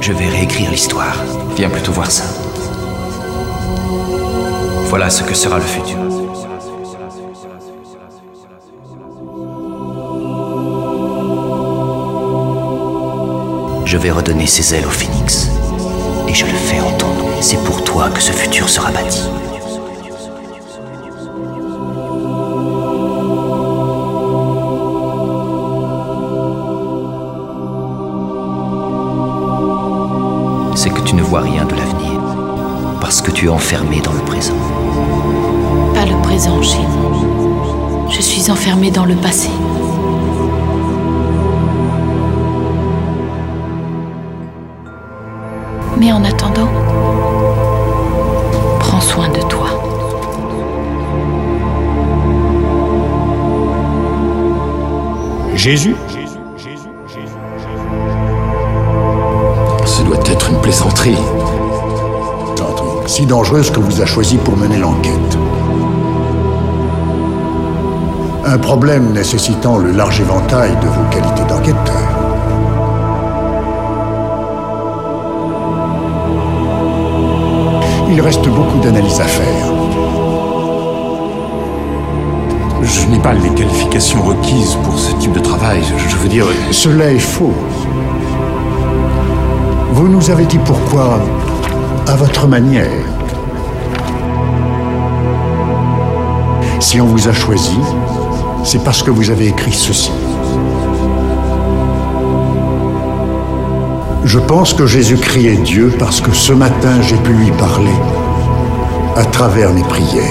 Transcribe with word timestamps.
Je 0.00 0.12
vais 0.12 0.28
réécrire 0.28 0.70
l'histoire. 0.70 1.16
Viens 1.56 1.70
plutôt 1.70 1.92
voir 1.92 2.10
ça. 2.10 2.24
Voilà 4.86 5.08
ce 5.08 5.22
que 5.22 5.34
sera 5.34 5.58
le 5.58 5.64
futur. 5.64 5.98
Je 13.86 13.96
vais 13.96 14.10
redonner 14.10 14.46
ses 14.46 14.74
ailes 14.74 14.86
au 14.86 14.90
phénix. 14.90 15.48
Et 16.28 16.34
je 16.34 16.44
le 16.44 16.52
fais 16.52 16.80
entendre. 16.80 17.24
C'est 17.40 17.62
pour 17.64 17.84
toi 17.84 18.10
que 18.10 18.20
ce 18.20 18.32
futur 18.32 18.68
sera 18.68 18.90
bâti. 18.90 19.29
C'est 30.82 30.88
que 30.88 31.02
tu 31.02 31.14
ne 31.14 31.20
vois 31.20 31.42
rien 31.42 31.66
de 31.66 31.74
l'avenir. 31.74 32.18
Parce 33.02 33.20
que 33.20 33.30
tu 33.30 33.44
es 33.44 33.48
enfermé 33.50 34.00
dans 34.00 34.14
le 34.14 34.20
présent. 34.20 34.54
Pas 35.92 36.06
le 36.06 36.18
présent, 36.22 36.62
Chine. 36.62 36.88
Je 38.08 38.22
suis 38.22 38.50
enfermée 38.50 38.90
dans 38.90 39.04
le 39.04 39.14
passé. 39.14 39.50
Mais 45.98 46.12
en 46.12 46.24
attendant, 46.24 46.70
prends 48.78 49.02
soin 49.02 49.28
de 49.28 49.42
toi. 49.42 49.68
Jésus? 55.54 55.94
Si 63.06 63.26
dangereuse 63.26 63.70
que 63.70 63.80
vous 63.80 64.00
a 64.00 64.06
choisi 64.06 64.36
pour 64.36 64.56
mener 64.56 64.78
l'enquête. 64.78 65.38
Un 68.46 68.56
problème 68.58 69.12
nécessitant 69.12 69.78
le 69.78 69.90
large 69.90 70.20
éventail 70.20 70.70
de 70.80 70.86
vos 70.86 71.02
qualités 71.10 71.42
d'enquêteur. 71.48 72.08
Il 78.12 78.20
reste 78.20 78.46
beaucoup 78.48 78.78
d'analyses 78.78 79.20
à 79.20 79.24
faire. 79.24 79.66
Je 82.82 83.06
n'ai 83.06 83.18
pas 83.18 83.32
les 83.32 83.50
qualifications 83.50 84.22
requises 84.22 84.76
pour 84.84 84.98
ce 84.98 85.12
type 85.16 85.32
de 85.32 85.40
travail. 85.40 85.82
Je 86.08 86.16
veux 86.16 86.28
dire. 86.28 86.46
Cela 86.70 87.10
est 87.10 87.18
faux. 87.18 87.54
Vous 90.00 90.08
nous 90.08 90.30
avez 90.30 90.46
dit 90.46 90.58
pourquoi 90.64 91.20
à 92.06 92.16
votre 92.16 92.48
manière. 92.48 93.04
Si 96.80 96.98
on 97.02 97.04
vous 97.04 97.28
a 97.28 97.34
choisi, 97.34 97.76
c'est 98.64 98.82
parce 98.82 99.02
que 99.02 99.10
vous 99.10 99.28
avez 99.28 99.48
écrit 99.48 99.74
ceci. 99.74 100.10
Je 104.24 104.38
pense 104.38 104.72
que 104.72 104.86
Jésus-Christ 104.86 105.46
est 105.46 105.62
Dieu 105.64 105.92
parce 105.98 106.22
que 106.22 106.32
ce 106.32 106.54
matin 106.54 107.02
j'ai 107.02 107.16
pu 107.16 107.34
lui 107.34 107.50
parler 107.50 107.98
à 109.16 109.26
travers 109.26 109.70
mes 109.74 109.84
prières. 109.84 110.24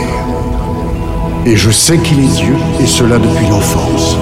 Et 1.45 1.55
je 1.55 1.69
sais 1.69 1.99
qu'il 1.99 2.21
est 2.21 2.35
Dieu, 2.35 2.55
et 2.79 2.87
cela 2.87 3.19
depuis 3.19 3.47
l'enfance. 3.47 4.17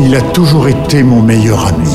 Il 0.00 0.16
a 0.16 0.20
toujours 0.32 0.66
été 0.66 1.04
mon 1.04 1.22
meilleur 1.22 1.64
ami, 1.64 1.94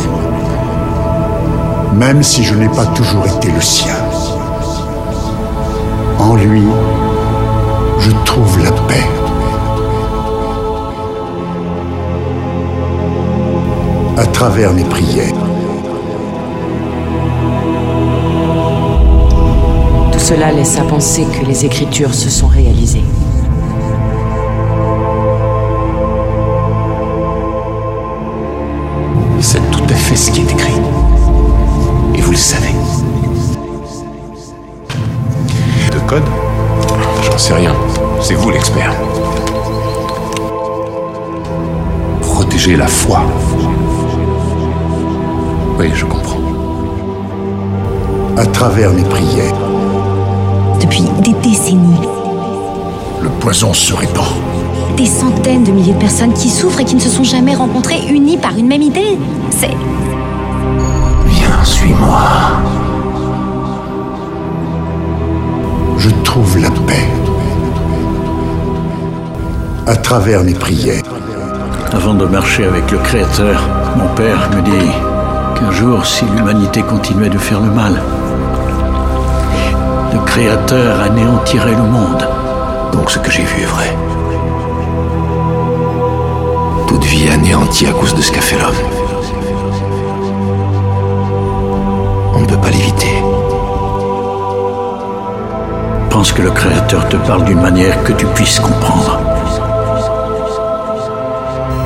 même 1.94 2.24
si 2.24 2.44
je 2.44 2.56
n'ai 2.56 2.70
pas 2.70 2.86
toujours 2.88 3.26
été 3.26 3.52
le 3.52 3.62
sien. 3.62 3.96
En 6.20 6.36
lui, 6.36 6.64
je 8.00 8.12
trouve 8.26 8.60
la 8.64 8.72
paix. 8.72 9.08
À 14.18 14.26
travers 14.28 14.74
mes 14.74 14.84
prières. 14.84 15.34
Tout 20.12 20.20
cela 20.20 20.52
laisse 20.52 20.78
à 20.80 20.84
penser 20.84 21.26
que 21.26 21.46
les 21.46 21.66
Écritures 21.66 22.14
se 22.14 22.30
sont 22.30 22.48
réalisées. 22.48 23.04
Code 36.14 36.24
J'en 37.24 37.38
sais 37.38 37.54
rien. 37.54 37.74
C'est 38.22 38.36
vous 38.36 38.52
l'expert. 38.52 38.94
Protéger 42.22 42.76
la 42.76 42.88
foi. 42.88 43.22
Oui, 45.80 45.90
je 45.94 46.06
comprends. 46.06 46.42
À 48.38 48.46
travers 48.46 48.92
mes 48.92 49.04
prières. 49.04 49.54
Depuis 50.80 51.04
des 51.24 51.34
décennies, 51.42 52.08
Le 53.22 53.30
poison 53.30 53.74
se 53.74 53.94
répand. 53.94 54.26
des 54.98 55.06
centaines 55.06 55.64
de 55.64 55.72
milliers 55.72 55.94
de 55.94 56.00
personnes 56.00 56.34
qui 56.34 56.50
souffrent 56.50 56.82
et 56.82 56.86
qui 56.86 56.96
ne 56.96 57.00
se 57.00 57.10
sont 57.10 57.24
jamais 57.24 57.56
rencontrées 57.56 58.06
unies 58.10 58.38
par 58.38 58.56
une 58.58 58.68
même 58.68 58.82
idée. 58.82 59.18
C'est... 59.50 59.76
À 69.86 69.98
travers 69.98 70.46
mes 70.46 70.54
prières. 70.54 71.04
Avant 71.92 72.14
de 72.14 72.26
marcher 72.26 72.64
avec 72.64 72.90
le 72.90 72.98
Créateur, 73.00 73.68
mon 73.98 74.08
père 74.16 74.50
me 74.56 74.62
dit 74.62 74.92
qu'un 75.60 75.72
jour, 75.72 76.06
si 76.06 76.24
l'humanité 76.26 76.82
continuait 76.82 77.30
de 77.30 77.38
faire 77.38 77.60
le 77.60 77.70
mal, 77.70 78.02
le 80.14 80.20
Créateur 80.20 81.02
anéantirait 81.02 81.76
le 81.76 81.84
monde. 81.84 82.26
Donc 82.94 83.12
ce 83.12 83.20
que 83.20 83.30
j'ai 83.30 83.44
vu 83.44 83.62
est 83.62 83.66
vrai. 83.66 83.98
Toute 86.88 87.04
vie 87.04 87.28
anéantie 87.28 87.86
à 87.86 87.92
cause 87.92 88.16
de 88.16 88.22
ce 88.22 88.32
qu'a 88.32 88.42
fait 88.42 88.58
l'homme. 88.58 88.72
On 92.36 92.40
ne 92.40 92.46
peut 92.46 92.58
pas 92.58 92.70
l'éviter. 92.70 93.22
Pense 96.10 96.32
que 96.32 96.42
le 96.42 96.52
Créateur 96.52 97.06
te 97.10 97.18
parle 97.18 97.44
d'une 97.44 97.60
manière 97.60 98.02
que 98.04 98.14
tu 98.14 98.26
puisses 98.28 98.62
comprendre. 98.62 99.23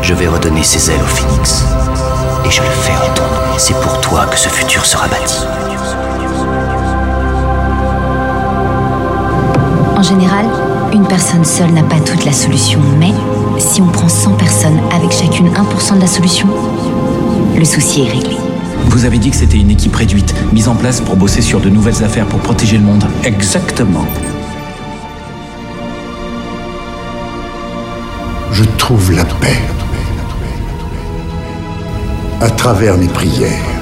Je 0.08 0.14
vais 0.14 0.28
redonner 0.30 0.64
ses 0.64 0.90
ailes 0.90 1.02
au 1.04 1.06
phénix. 1.06 1.66
Et 2.46 2.50
je 2.50 2.62
le 2.62 2.70
fais 2.70 2.94
entendre. 2.94 3.42
C'est 3.58 3.78
pour 3.82 4.00
toi 4.00 4.26
que 4.28 4.38
ce 4.38 4.48
futur 4.48 4.86
sera 4.86 5.06
bâti. 5.10 5.36
En 9.98 10.02
général, 10.02 10.46
une 10.94 11.06
personne 11.06 11.44
seule 11.44 11.74
n'a 11.74 11.84
pas 11.84 12.00
toute 12.00 12.24
la 12.24 12.32
solution, 12.32 12.80
mais 12.98 13.12
si 13.60 13.82
on 13.82 13.88
prend 13.88 14.08
100 14.08 14.32
personnes 14.36 14.80
avec 14.94 15.12
chacune 15.12 15.50
1% 15.50 15.96
de 15.96 16.00
la 16.00 16.08
solution, 16.08 16.48
le 17.58 17.66
souci 17.66 18.04
est 18.04 18.10
réglé. 18.10 18.38
Vous 18.86 19.04
avez 19.04 19.18
dit 19.18 19.30
que 19.30 19.36
c'était 19.36 19.58
une 19.58 19.72
équipe 19.72 19.94
réduite, 19.98 20.34
mise 20.54 20.70
en 20.70 20.76
place 20.76 21.02
pour 21.02 21.18
bosser 21.18 21.42
sur 21.42 21.60
de 21.60 21.70
nouvelles 21.70 22.02
affaires 22.02 22.28
pour 22.28 22.40
protéger 22.40 22.78
le 22.78 22.84
monde. 22.86 23.04
Exactement. 23.26 24.06
Je 28.54 28.64
trouve 28.78 29.12
la 29.12 29.26
paix. 29.26 29.60
À 32.40 32.52
travers 32.52 32.98
mes 33.00 33.08
prières. 33.08 33.77